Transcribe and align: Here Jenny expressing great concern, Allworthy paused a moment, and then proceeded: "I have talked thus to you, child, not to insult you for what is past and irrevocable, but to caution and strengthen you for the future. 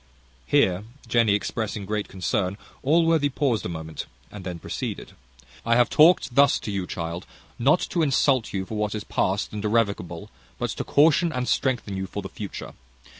Here 0.47 0.83
Jenny 1.07 1.35
expressing 1.35 1.85
great 1.85 2.07
concern, 2.07 2.57
Allworthy 2.81 3.29
paused 3.29 3.67
a 3.67 3.69
moment, 3.69 4.07
and 4.31 4.43
then 4.43 4.57
proceeded: 4.57 5.11
"I 5.63 5.75
have 5.75 5.91
talked 5.91 6.33
thus 6.33 6.59
to 6.61 6.71
you, 6.71 6.87
child, 6.87 7.27
not 7.59 7.81
to 7.91 8.01
insult 8.01 8.51
you 8.51 8.65
for 8.65 8.75
what 8.75 8.95
is 8.95 9.03
past 9.03 9.53
and 9.53 9.63
irrevocable, 9.63 10.31
but 10.57 10.71
to 10.71 10.83
caution 10.83 11.31
and 11.31 11.47
strengthen 11.47 11.95
you 11.97 12.07
for 12.07 12.23
the 12.23 12.29
future. 12.29 12.73